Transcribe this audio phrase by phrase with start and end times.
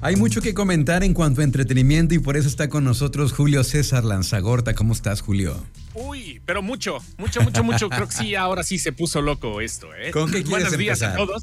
[0.00, 3.64] Hay mucho que comentar en cuanto a entretenimiento y por eso está con nosotros Julio
[3.64, 4.74] César Lanzagorta.
[4.74, 5.60] ¿Cómo estás, Julio?
[5.94, 7.88] Uy, pero mucho, mucho, mucho, mucho.
[7.90, 10.12] Creo que sí, ahora sí se puso loco esto, ¿eh?
[10.12, 11.20] ¿Con qué quieres Buenos días empezar?
[11.20, 11.42] a todos.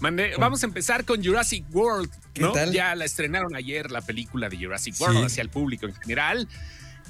[0.00, 2.10] Mande- vamos a empezar con Jurassic World.
[2.32, 2.52] ¿Qué ¿no?
[2.52, 2.72] tal?
[2.72, 5.02] Ya la estrenaron ayer la película de Jurassic Sí.
[5.02, 6.48] World hacia el público en general.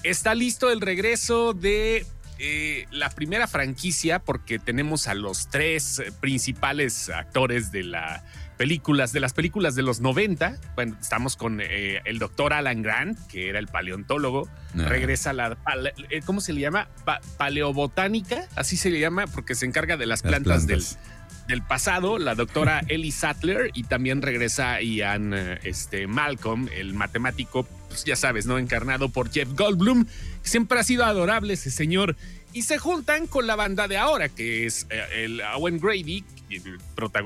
[0.03, 2.05] Está listo el regreso de
[2.41, 8.25] eh, la primera franquicia porque tenemos a los tres eh, principales actores de la
[8.57, 10.59] películas de las películas de los 90.
[10.75, 14.49] Bueno, estamos con eh, el doctor Alan Grant, que era el paleontólogo.
[14.79, 14.87] Ah.
[14.89, 16.89] Regresa la pale- eh, ¿cómo se le llama?
[17.05, 20.99] Pa- paleobotánica, así se le llama porque se encarga de las Las plantas, plantas.
[21.47, 26.95] Del, del pasado, la doctora Ellie Sattler y también regresa Ian eh, este, Malcolm, el
[26.95, 28.59] matemático, pues ya sabes, ¿no?
[28.59, 30.07] Encarnado por Jeff Goldblum.
[30.43, 32.17] Siempre ha sido adorable ese señor.
[32.55, 36.25] Y se juntan con la banda de ahora, que es eh, el Owen Grady,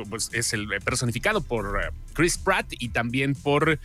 [0.08, 3.78] pues, es el personificado por eh, Chris Pratt y también por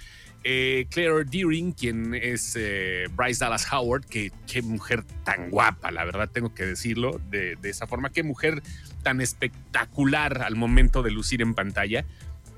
[0.45, 6.03] eh, Claire Deering, quien es eh, Bryce Dallas Howard, que qué mujer tan guapa, la
[6.03, 8.61] verdad tengo que decirlo de, de esa forma, qué mujer
[9.03, 12.05] tan espectacular al momento de lucir en pantalla.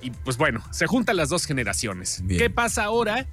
[0.01, 2.21] Y pues bueno, se juntan las dos generaciones.
[2.23, 2.39] Bien.
[2.39, 3.27] ¿Qué pasa ahora?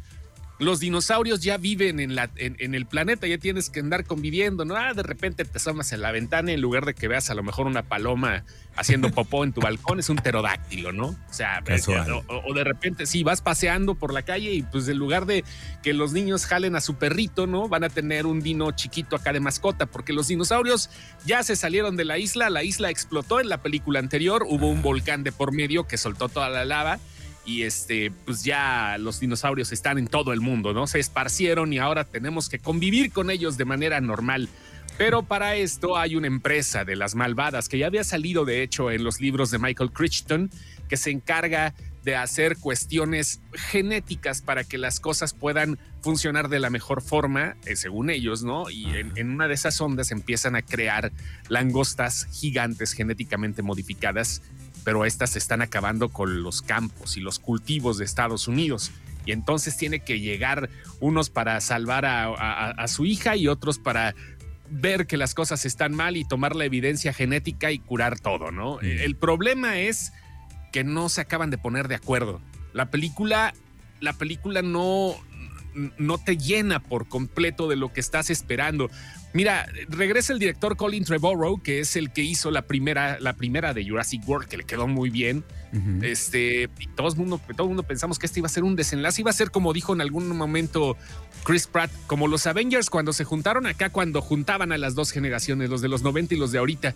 [0.63, 4.65] Los dinosaurios ya viven en, la, en, en el planeta, ya tienes que andar conviviendo,
[4.65, 4.77] ¿no?
[4.77, 7.43] Ah, de repente te asomas en la ventana en lugar de que veas a lo
[7.43, 8.45] mejor una paloma
[8.77, 11.07] haciendo popó en tu balcón, es un pterodáctilo, ¿no?
[11.09, 11.61] O sea,
[12.29, 15.27] o, o- o de repente, sí, vas paseando por la calle y pues en lugar
[15.27, 15.45] de
[15.83, 17.69] que los niños jalen a su perrito, ¿no?
[17.69, 20.89] Van a tener un dino chiquito acá de mascota, porque los dinosaurios
[21.27, 24.81] ya se salieron de la isla, la isla explotó en la película anterior, hubo un
[24.81, 26.99] volcán de por medio que soltó toda la lava
[27.45, 30.87] y este, pues ya los dinosaurios están en todo el mundo, ¿no?
[30.87, 34.49] Se esparcieron y ahora tenemos que convivir con ellos de manera normal.
[34.99, 38.91] Pero para esto hay una empresa de las malvadas que ya había salido de hecho
[38.91, 40.51] en los libros de Michael Crichton
[40.89, 46.69] que se encarga de hacer cuestiones genéticas para que las cosas puedan funcionar de la
[46.69, 48.69] mejor forma, eh, según ellos, ¿no?
[48.71, 51.13] Y en, en una de esas ondas empiezan a crear
[51.49, 54.43] langostas gigantes genéticamente modificadas,
[54.85, 58.91] pero estas están acabando con los campos y los cultivos de Estados Unidos.
[59.25, 60.69] Y entonces tiene que llegar
[61.01, 64.15] unos para salvar a, a- a su hija y otros para
[64.69, 68.77] ver que las cosas están mal y tomar la evidencia genética y curar todo, ¿no?
[68.77, 68.87] Mm.
[68.87, 70.13] El problema es
[70.73, 72.41] que no se acaban de poner de acuerdo.
[72.73, 73.53] La película,
[74.01, 75.15] la película no,
[75.75, 78.91] no te llena por completo de lo que estás esperando.
[79.35, 83.73] Mira, regresa el director Colin Trevorrow, que es el que hizo la primera, la primera
[83.73, 85.45] de Jurassic World, que le quedó muy bien.
[86.03, 88.77] Este, y todo el mundo, todo el mundo pensamos que este iba a ser un
[88.77, 90.99] desenlace, iba a ser como dijo en algún momento
[91.45, 95.71] Chris Pratt, como los Avengers cuando se juntaron acá, cuando juntaban a las dos generaciones,
[95.71, 96.95] los de los 90 y los de ahorita.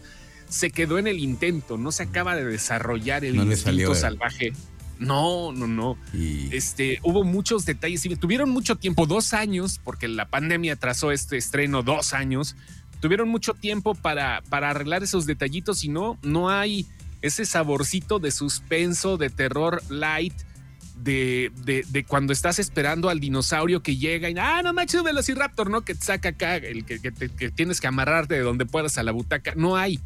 [0.50, 4.52] Se quedó en el intento, no se acaba de desarrollar el No instinto salió, eh.
[4.98, 5.98] No, no, no.
[6.12, 11.12] Y Este, hubo muchos detalles y tuvieron mucho tiempo, dos años, porque la pandemia atrasó
[11.12, 12.56] este estreno dos años.
[13.00, 16.86] Tuvieron mucho tiempo para, para arreglar esos detallitos y no, no hay
[17.22, 20.34] ese saborcito de suspenso, de terror light,
[20.96, 25.68] de, de, de cuando estás esperando al dinosaurio que llega y, ah, no manches, velociraptor,
[25.68, 25.82] ¿no?
[25.82, 29.02] Que te saca acá, el que, que que tienes que amarrarte de donde puedas a
[29.02, 29.54] la butaca.
[29.56, 30.00] No hay,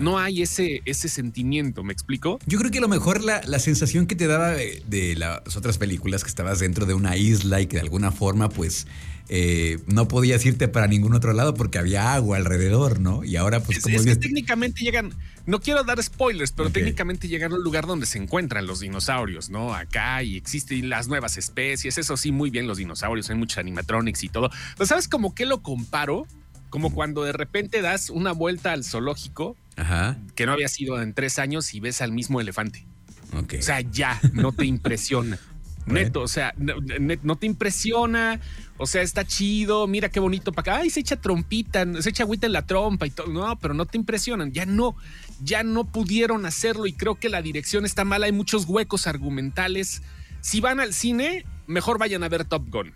[0.00, 2.38] no hay ese, ese sentimiento, ¿me explico?
[2.46, 5.56] yo creo que a lo mejor la, la sensación que te daba de, de las
[5.56, 8.86] otras películas que estabas dentro de una isla y que de alguna forma pues
[9.28, 13.24] eh, no podías irte para ningún otro lado porque había agua alrededor, ¿no?
[13.24, 15.12] Y ahora pues es, como es que dices- técnicamente llegan,
[15.46, 19.50] no quiero dar spoilers, pero técnicamente llegan a un lugar donde se encuentran los dinosaurios,
[19.50, 19.74] ¿no?
[19.74, 24.22] Acá y existen las nuevas especies, eso sí, muy bien los dinosaurios, hay muchos animatronics
[24.24, 24.48] y todo.
[24.76, 26.26] Pero ¿sabes como qué lo comparo?
[26.70, 31.12] Como cuando de repente das una vuelta al zoológico Ajá, que no había sido en
[31.12, 32.86] tres años y ves al mismo elefante.
[33.32, 35.38] O sea, ya, no te impresiona.
[35.86, 36.74] Neto, o sea, no,
[37.22, 38.40] no te impresiona,
[38.76, 42.24] o sea, está chido, mira qué bonito para acá, ay, se echa trompita, se echa
[42.24, 44.96] agüita en la trompa y todo, no, pero no te impresionan, ya no,
[45.44, 50.02] ya no pudieron hacerlo y creo que la dirección está mala, hay muchos huecos argumentales.
[50.40, 52.92] Si van al cine, mejor vayan a ver Top Gun.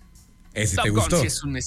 [0.52, 1.58] ¿Ese Top te Gun sí es un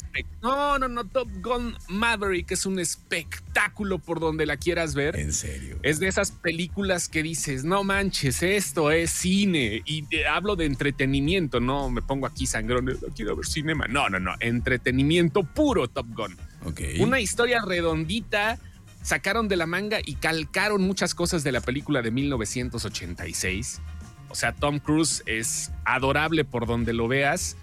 [0.41, 5.15] No, no, no, Top Gun Maverick es un espectáculo por donde la quieras ver.
[5.15, 5.77] En serio.
[5.83, 9.81] Es de esas películas que dices, no manches, esto es cine.
[9.85, 13.85] Y hablo de entretenimiento, no me pongo aquí sangrón, "No quiero ver cinema.
[13.87, 16.37] No, no, no, entretenimiento puro Top Gun.
[16.65, 16.81] Ok.
[16.99, 18.59] Una historia redondita,
[19.01, 23.81] sacaron de la manga y calcaron muchas cosas de la película de 1986.
[24.29, 27.55] O sea, Tom Cruise es adorable por donde lo veas.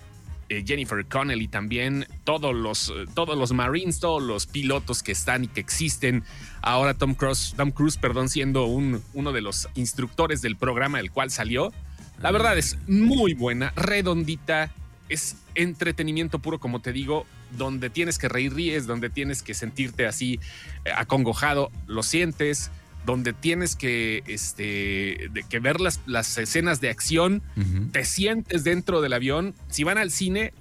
[0.50, 5.44] Eh, Jennifer Connelly también, todos los, eh, todos los Marines, todos los pilotos que están
[5.44, 6.24] y que existen.
[6.60, 11.12] Ahora Tom Cruise, Tom Cruise perdón, siendo un, uno de los instructores del programa del
[11.12, 11.72] cual salió.
[12.20, 14.74] La verdad es muy buena, redondita,
[15.08, 17.26] es entretenimiento puro, como te digo,
[17.56, 20.40] donde tienes que reír, ríes, donde tienes que sentirte así
[20.84, 22.72] eh, acongojado, lo sientes,
[23.06, 27.42] donde tienes que, este, que ver las, las escenas de acción,
[27.92, 29.54] te sientes dentro del avión.
[29.68, 30.52] Si van al cine,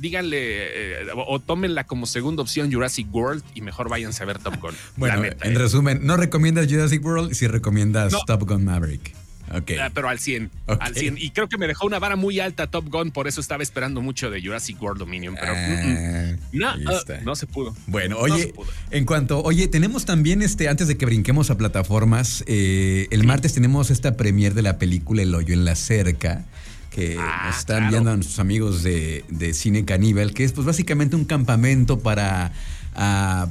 [0.00, 4.60] díganle eh, o tómenla como segunda opción Jurassic World y mejor váyanse a ver Top
[4.60, 4.74] Gun.
[4.96, 5.58] bueno, en ¿eh?
[5.58, 9.14] resumen, no recomiendas Jurassic World si recomiendas Top Gun Maverick.
[9.54, 9.78] Okay.
[9.78, 11.18] Ah, pero al 100, al 100.
[11.18, 14.02] Y creo que me dejó una vara muy alta Top Gun, por eso estaba esperando
[14.02, 17.74] mucho de Jurassic World Dominion, pero ah, no, ah, no se pudo.
[17.86, 18.52] Bueno, oye,
[18.90, 23.54] en cuanto, oye, tenemos también este, antes de que brinquemos a plataformas, eh, el martes
[23.54, 26.44] tenemos esta premier de la película El hoyo en la cerca
[26.90, 31.14] que nos están viendo a nuestros amigos de, de Cine Caníbal, que es pues básicamente
[31.14, 32.52] un campamento para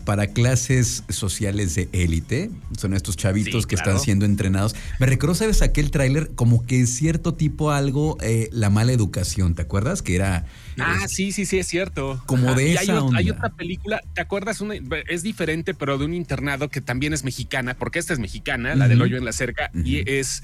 [0.05, 2.49] para clases sociales de élite.
[2.77, 4.75] Son estos chavitos que están siendo entrenados.
[4.99, 5.61] Me recuerdo, ¿sabes?
[5.61, 10.01] Aquel tráiler como que cierto tipo algo, eh, la mala educación, ¿te acuerdas?
[10.01, 10.45] Que era...
[10.79, 12.21] Ah, sí, sí, sí, es cierto.
[12.25, 14.61] Como de esa hay, hay, otra película, ¿te acuerdas?
[15.07, 18.87] es diferente, pero de un internado que también es mexicana, porque esta es mexicana, la
[18.87, 20.43] del hoyo en la cerca, y es...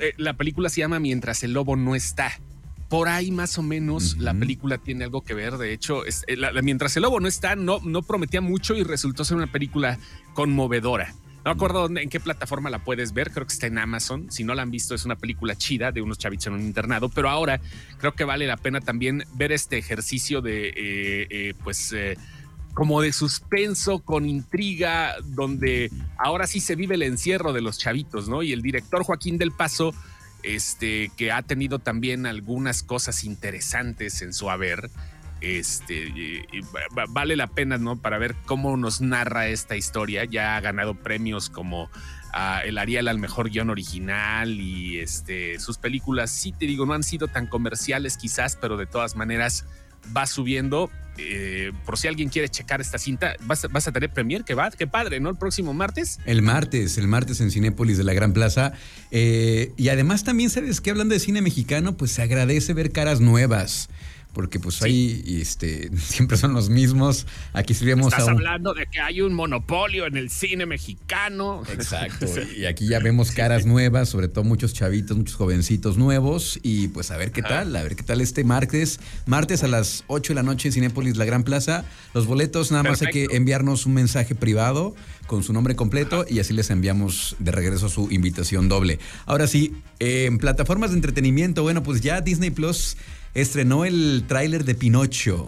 [0.00, 2.38] Eh, la película se llama Mientras el lobo no está
[2.94, 5.58] por ahí más o menos la película tiene algo que ver.
[5.58, 9.24] De hecho, es, eh, mientras el lobo no está, no, no prometía mucho y resultó
[9.24, 9.98] ser una película
[10.32, 11.12] conmovedora.
[11.38, 14.30] No me acuerdo en qué plataforma la puedes ver, creo que está en Amazon.
[14.30, 17.08] Si no la han visto, es una película chida de unos chavitos en un internado,
[17.08, 17.60] pero ahora
[17.98, 21.92] creo que vale la pena también ver este ejercicio de, eh, eh, pues,
[22.74, 28.28] como de suspenso con intriga, donde ahora sí se vive el encierro de los chavitos,
[28.28, 28.44] ¿no?
[28.44, 29.92] Y el director Joaquín del Paso
[30.44, 34.90] este, que ha tenido también algunas cosas interesantes en su haber.
[35.40, 36.42] Este,
[37.08, 37.96] vale la pena, ¿no?
[37.96, 40.24] Para ver cómo nos narra esta historia.
[40.24, 41.90] Ya ha ganado premios como
[42.32, 46.94] ah, el Ariel al mejor guion original y este, sus películas, sí te digo, no
[46.94, 49.66] han sido tan comerciales quizás, pero de todas maneras
[50.16, 50.90] va subiendo.
[51.18, 54.86] Eh, por si alguien quiere checar esta cinta, vas, a tener premier, que va, qué
[54.86, 55.30] padre, ¿no?
[55.30, 56.18] El próximo martes.
[56.26, 58.72] El martes, el martes en Cinépolis de la Gran Plaza.
[59.10, 63.20] Eh, y además también, ¿sabes que Hablando de cine mexicano, pues se agradece ver caras
[63.20, 63.88] nuevas
[64.34, 67.26] porque pues ahí este, siempre son los mismos.
[67.52, 71.62] Aquí escribimos Estás hablando de que hay un monopolio en el cine mexicano.
[71.72, 72.26] Exacto.
[72.56, 76.58] y aquí ya vemos caras nuevas, sobre todo muchos chavitos, muchos jovencitos nuevos.
[76.62, 79.00] Y pues a ver qué tal, a ver qué tal este martes.
[79.24, 81.84] Martes a las 8 de la noche en Cinépolis La Gran Plaza.
[82.12, 84.94] Los boletos nada más hay que enviarnos un mensaje privado
[85.26, 88.98] con su nombre completo y así les enviamos de regreso su invitación doble.
[89.26, 92.96] Ahora sí, en plataformas de entretenimiento, bueno, pues ya Disney Plus
[93.34, 95.46] estrenó el tráiler de Pinocho.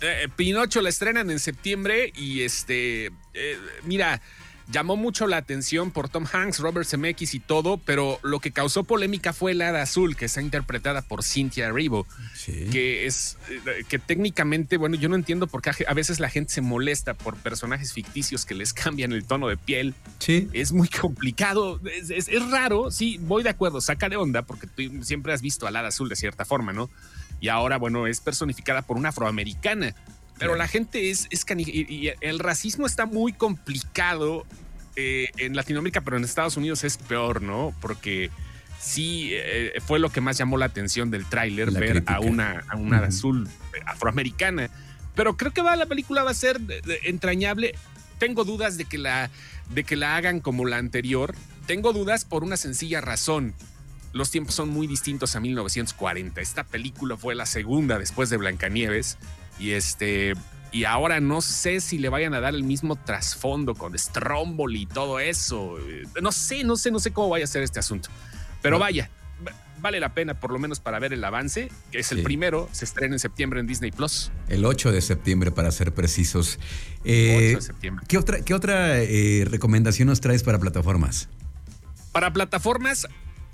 [0.00, 4.20] Eh, Pinocho la estrenan en septiembre y este, eh, mira,
[4.70, 8.84] llamó mucho la atención por Tom Hanks, Robert Zemeckis y todo, pero lo que causó
[8.84, 12.06] polémica fue el hada azul, que está interpretada por Cynthia Erivo,
[12.44, 16.52] que es eh, que técnicamente, bueno, yo no entiendo por qué a veces la gente
[16.52, 19.94] se molesta por personajes ficticios que les cambian el tono de piel.
[20.18, 20.48] Sí.
[20.52, 25.32] Es muy complicado, es, raro, sí, voy de acuerdo, saca de onda, porque tú siempre
[25.32, 26.90] has visto al hada azul de cierta forma, ¿no?
[27.40, 29.94] Y ahora, bueno, es personificada por una afroamericana.
[30.38, 34.44] Pero la gente es, es y, el racismo está muy complicado
[34.96, 37.74] eh, en Latinoamérica, pero en Estados Unidos es peor, ¿no?
[37.80, 38.30] Porque
[38.80, 42.76] sí eh, fue lo que más llamó la atención del tráiler, ver a una, a
[42.76, 43.48] una azul
[43.86, 44.70] afroamericana.
[45.14, 46.60] Pero creo que va, la película va a ser
[47.04, 47.74] entrañable.
[48.18, 49.30] Tengo dudas de que, la,
[49.70, 51.34] de que la hagan como la anterior.
[51.66, 53.54] Tengo dudas por una sencilla razón.
[54.12, 56.40] Los tiempos son muy distintos a 1940.
[56.40, 59.18] Esta película fue la segunda después de Blancanieves.
[59.58, 60.34] Y este,
[60.72, 64.86] y ahora no sé si le vayan a dar el mismo trasfondo con Stromboli y
[64.86, 65.78] todo eso.
[66.20, 68.08] No sé, no sé, no sé cómo vaya a ser este asunto.
[68.60, 69.10] Pero vaya,
[69.84, 72.86] vale la pena por lo menos para ver el avance, que es el primero, se
[72.86, 74.32] estrena en septiembre en Disney Plus.
[74.48, 76.58] El 8 de septiembre, para ser precisos.
[77.00, 78.04] 8 de eh, septiembre.
[78.08, 81.28] ¿Qué otra, qué otra eh, recomendación nos traes para plataformas?
[82.12, 83.06] Para plataformas,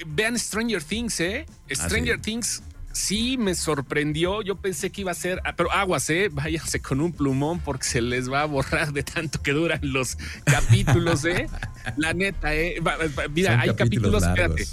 [0.07, 1.47] vean Stranger Things, ¿eh?
[1.49, 4.43] Ah, Stranger Things sí me sorprendió.
[4.43, 6.29] Yo pensé que iba a ser, ah, pero aguas, ¿eh?
[6.31, 10.17] Váyanse con un plumón porque se les va a borrar de tanto que duran los
[10.45, 11.49] capítulos, ¿eh?
[11.97, 12.81] La neta, ¿eh?
[13.35, 14.67] Mira, hay capítulos, espérate.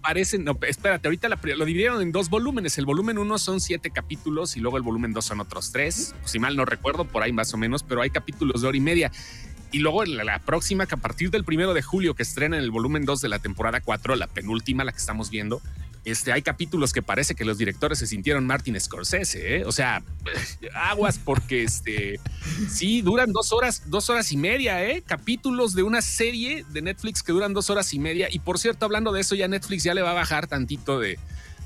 [0.00, 2.76] Parecen, no, espérate, ahorita lo dividieron en dos volúmenes.
[2.76, 6.14] El volumen uno son siete capítulos y luego el volumen dos son otros tres.
[6.26, 8.80] Si mal no recuerdo, por ahí más o menos, pero hay capítulos de hora y
[8.80, 9.10] media.
[9.72, 12.62] Y luego la, la, próxima, que a partir del primero de julio, que estrena en
[12.62, 15.62] el volumen 2 de la temporada 4, la penúltima, la que estamos viendo,
[16.04, 19.64] este, hay capítulos que parece que los directores se sintieron Martin Scorsese, ¿eh?
[19.64, 20.02] o sea,
[20.74, 22.20] aguas porque este,
[22.68, 25.02] sí, duran dos horas, dos horas y media, ¿eh?
[25.06, 28.28] capítulos de una serie de Netflix que duran dos horas y media.
[28.30, 31.18] Y por cierto, hablando de eso, ya Netflix ya le va a bajar tantito de,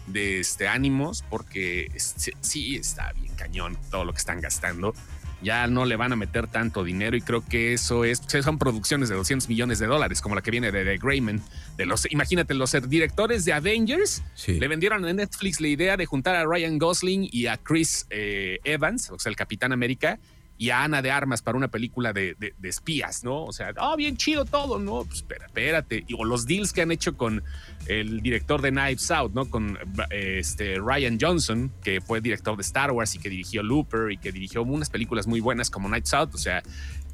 [0.06, 4.94] de este, ánimos porque sí está bien cañón todo lo que están gastando
[5.42, 9.08] ya no le van a meter tanto dinero y creo que eso es, son producciones
[9.08, 11.42] de 200 millones de dólares, como la que viene de The Greyman.
[11.76, 16.34] De los, imagínate, los directores de Avengers le vendieron a Netflix la idea de juntar
[16.36, 20.18] a Ryan Gosling y a Chris eh, Evans, o sea, el Capitán América,
[20.58, 23.44] y a Ana de Armas para una película de, espías, ¿no?
[23.44, 25.04] O sea, oh, bien chido todo, ¿no?
[25.04, 26.04] Pues espera, espérate.
[26.18, 27.44] o los deals que han hecho con
[27.86, 29.48] el director de Knives Out, ¿no?
[29.48, 29.78] Con
[30.10, 34.32] este Ryan Johnson, que fue director de Star Wars y que dirigió Looper y que
[34.32, 36.34] dirigió unas películas muy buenas como Knives Out.
[36.34, 36.62] O sea,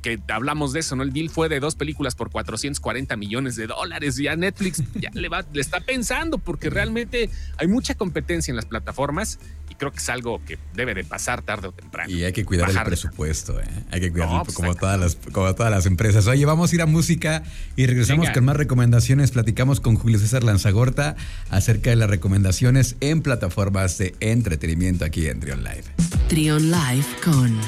[0.05, 1.03] que hablamos de eso, ¿no?
[1.03, 4.17] El deal fue de dos películas por 440 millones de dólares.
[4.17, 8.67] Ya Netflix ya le, va, le está pensando porque realmente hay mucha competencia en las
[8.67, 9.39] plataformas
[9.75, 12.11] y creo que es algo que debe de pasar tarde o temprano.
[12.11, 13.65] Y hay que cuidar el presupuesto, ¿eh?
[13.91, 16.27] Hay que cuidarlo pues como, todas las, como todas las empresas.
[16.27, 17.43] Oye, vamos a ir a música
[17.77, 19.31] y regresamos con más recomendaciones.
[19.31, 21.17] Platicamos con Julio César Lanzagorta
[21.51, 25.85] acerca de las recomendaciones en plataformas de entretenimiento aquí en Trion Live.
[26.29, 27.59] Trion Live con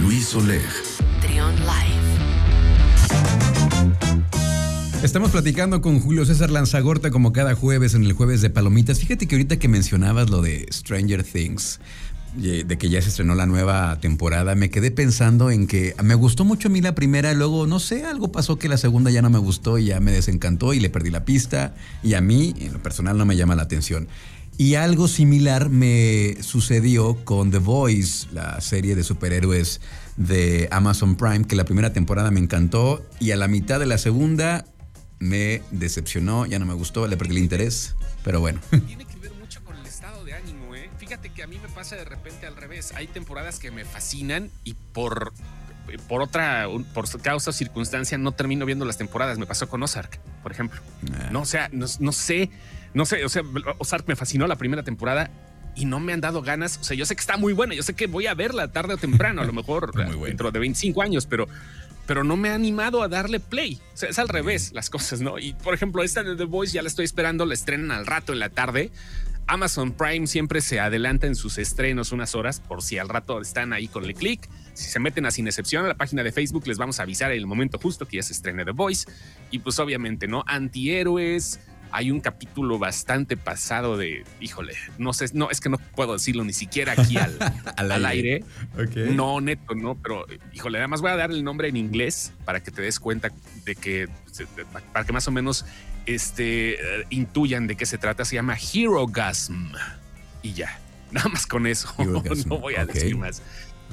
[0.00, 0.62] Luis Oleg.
[1.20, 2.01] Trion Live.
[5.02, 9.00] Estamos platicando con Julio César Lanzagorta como cada jueves en el jueves de Palomitas.
[9.00, 11.80] Fíjate que ahorita que mencionabas lo de Stranger Things,
[12.36, 16.44] de que ya se estrenó la nueva temporada, me quedé pensando en que me gustó
[16.44, 19.28] mucho a mí la primera, luego no sé, algo pasó que la segunda ya no
[19.28, 22.72] me gustó y ya me desencantó y le perdí la pista y a mí en
[22.72, 24.06] lo personal no me llama la atención.
[24.56, 29.80] Y algo similar me sucedió con The Voice, la serie de superhéroes
[30.16, 33.96] de Amazon Prime, que la primera temporada me encantó y a la mitad de la
[33.96, 34.66] segunda
[35.22, 38.60] me decepcionó, ya no me gustó, le perdí el interés, pero bueno.
[38.86, 40.90] Tiene que ver mucho con el estado de ánimo, ¿eh?
[40.98, 42.92] Fíjate que a mí me pasa de repente al revés.
[42.96, 45.32] Hay temporadas que me fascinan y por,
[46.08, 49.38] por otra, por causa o circunstancia no termino viendo las temporadas.
[49.38, 50.80] Me pasó con Ozark, por ejemplo.
[51.12, 51.28] Ah.
[51.30, 52.50] No, o sea, no, no sé,
[52.92, 53.42] no sé, o sea,
[53.78, 55.30] Ozark me fascinó la primera temporada
[55.74, 56.78] y no me han dado ganas.
[56.78, 58.94] O sea, yo sé que está muy buena, yo sé que voy a verla tarde
[58.94, 59.92] o temprano, a lo mejor
[60.26, 61.48] dentro de 25 años, pero,
[62.06, 63.80] pero no me ha animado a darle play.
[63.94, 65.38] O sea, es al revés las cosas, ¿no?
[65.38, 68.32] Y por ejemplo, esta de The Voice ya la estoy esperando, la estrenan al rato
[68.32, 68.90] en la tarde.
[69.46, 73.72] Amazon Prime siempre se adelanta en sus estrenos unas horas por si al rato están
[73.72, 74.48] ahí con el clic.
[74.72, 77.32] Si se meten a Sin Excepción a la página de Facebook, les vamos a avisar
[77.32, 79.10] en el momento justo que ya se estrene The Voice.
[79.50, 80.44] Y pues obviamente, ¿no?
[80.46, 81.60] Antihéroes,
[81.92, 86.42] hay un capítulo bastante pasado de, híjole, no sé, no, es que no puedo decirlo
[86.42, 87.36] ni siquiera aquí al,
[87.76, 88.44] al, aire.
[89.12, 92.70] No, neto, no, pero híjole, además voy a dar el nombre en inglés para que
[92.70, 93.30] te des cuenta
[93.64, 94.08] de que,
[94.92, 95.66] para que más o menos
[96.06, 98.24] este, eh, intuyan de qué se trata.
[98.24, 99.72] Se llama Hero Gasm.
[100.42, 100.78] Y ya,
[101.10, 101.92] nada más con eso.
[102.46, 103.42] no voy a decir más.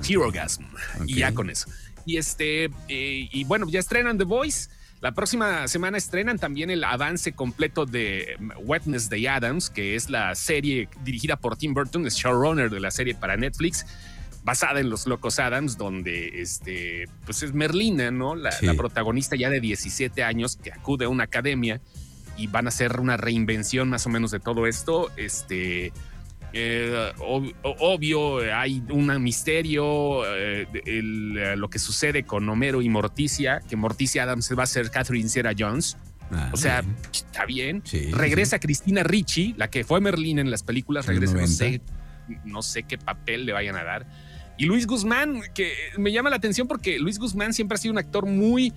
[0.08, 0.64] Hero Gasm.
[1.06, 1.70] Y ya con eso.
[2.06, 4.70] Y este, eh, y bueno, ya estrenan The Voice.
[5.02, 10.90] La próxima semana estrenan también el avance completo de Wednesday Adams, que es la serie
[11.04, 13.86] dirigida por Tim Burton, es showrunner de la serie para Netflix,
[14.44, 18.36] basada en Los Locos Adams, donde este, pues es Merlina, ¿no?
[18.36, 21.80] La, la protagonista ya de 17 años que acude a una academia
[22.36, 25.12] y van a hacer una reinvención más o menos de todo esto.
[25.16, 25.94] Este
[26.54, 30.68] eh, obvio, hay un misterio, eh,
[31.56, 35.54] lo que sucede con Homero y Morticia, que Morticia Adams va a ser Catherine Sarah
[35.58, 35.98] Jones.
[36.32, 37.84] Ah, o sea, está bien.
[38.12, 41.82] regresa Cristina Ricci, la que fue Merlín en las películas, regresa, no sé,
[42.46, 44.06] no sé qué papel le vayan a dar.
[44.58, 47.98] Y Luis Guzmán, que me llama la atención porque Luis Guzmán siempre ha sido un
[47.98, 48.74] actor muy,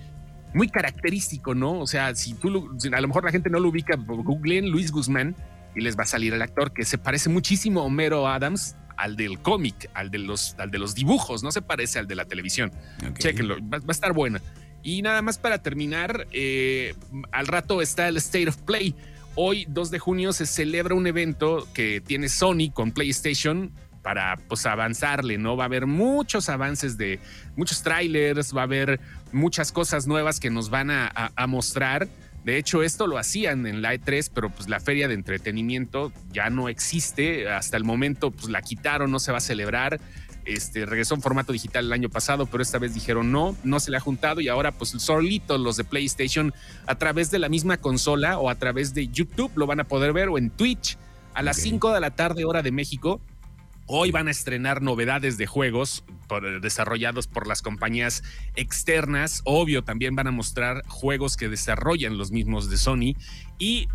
[0.53, 1.79] muy característico, ¿no?
[1.79, 5.35] O sea, si tú, a lo mejor la gente no lo ubica, googleen Luis Guzmán
[5.75, 9.15] y les va a salir el actor que se parece muchísimo a Homero Adams, al
[9.15, 12.25] del cómic, al de los, al de los dibujos, no se parece al de la
[12.25, 12.71] televisión.
[13.17, 14.41] Chequenlo, va, a estar buena.
[14.83, 16.93] Y nada más para terminar, eh,
[17.31, 18.95] al rato está el State of Play.
[19.35, 23.71] Hoy, 2 de junio, se celebra un evento que tiene Sony con PlayStation
[24.03, 25.55] para pues avanzarle, ¿no?
[25.55, 27.19] Va a haber muchos avances de
[27.55, 28.99] muchos trailers, va a haber
[29.31, 32.09] muchas cosas nuevas que nos van a, a mostrar
[32.43, 36.49] de hecho, esto lo hacían en la E3, pero pues la feria de entretenimiento ya
[36.49, 37.49] no existe.
[37.49, 40.01] Hasta el momento, pues la quitaron, no se va a celebrar.
[40.45, 43.91] Este, regresó en formato digital el año pasado, pero esta vez dijeron no, no se
[43.91, 46.53] le ha juntado y ahora pues solitos los de PlayStation
[46.85, 50.11] a través de la misma consola o a través de YouTube lo van a poder
[50.11, 50.97] ver o en Twitch
[51.33, 53.21] a las 5 de la tarde hora de México
[53.85, 56.05] Hoy van a estrenar novedades de juegos
[56.61, 58.23] desarrollados por las compañías
[58.55, 59.41] externas.
[59.43, 63.15] Obvio, también van a mostrar juegos que desarrollan los mismos de Sony.
[63.59, 63.87] Y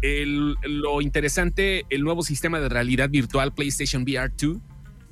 [0.62, 4.58] lo interesante, el nuevo sistema de realidad virtual PlayStation VR 2.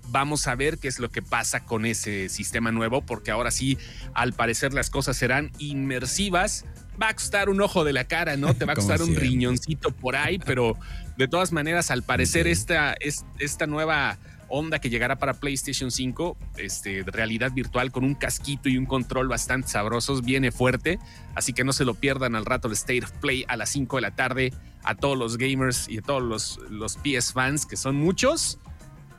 [0.09, 3.77] Vamos a ver qué es lo que pasa con ese sistema nuevo, porque ahora sí,
[4.15, 6.65] al parecer las cosas serán inmersivas.
[7.03, 8.55] Va a costar un ojo de la cara, ¿no?
[8.55, 10.77] Te va a costar un riñoncito por ahí, pero
[11.17, 12.95] De todas maneras, al parecer, esta,
[13.39, 18.79] esta nueva onda que llegará para PlayStation 5, este, realidad virtual con un casquito y
[18.79, 20.99] un control bastante sabrosos, viene fuerte,
[21.35, 23.97] así que no se lo pierdan al rato el State of Play a las 5
[23.97, 27.77] de la tarde a todos los gamers y a todos los, los PS fans, que
[27.77, 28.59] son muchos,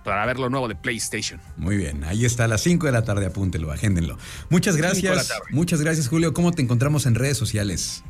[0.03, 1.41] para ver lo nuevo de PlayStation.
[1.57, 4.17] Muy bien, ahí está a las 5 de la tarde, apúntenlo, agéndenlo.
[4.50, 5.34] Muchas gracias.
[5.50, 6.34] Muchas gracias, Julio.
[6.34, 8.03] ¿Cómo te encontramos en redes sociales?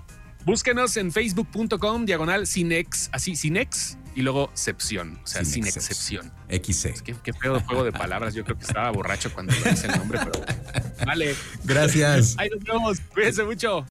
[0.48, 6.32] Búsquenos en facebook.com, diagonal Cinex, así Cinex, y luego Cepción, o sea, sin, excepción.
[6.50, 7.04] XC.
[7.04, 8.34] Qué, qué pedo juego de palabras.
[8.34, 10.46] Yo creo que estaba borracho cuando le hice el nombre, pero
[11.06, 11.36] vale.
[11.66, 12.36] Gracias.
[12.38, 12.98] Ahí nos vemos.
[13.14, 13.86] Cuídense mucho.